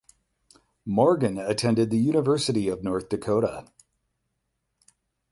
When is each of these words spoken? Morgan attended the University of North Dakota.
Morgan 0.83 1.37
attended 1.37 1.91
the 1.91 1.99
University 1.99 2.67
of 2.69 2.81
North 2.83 3.07
Dakota. 3.07 3.65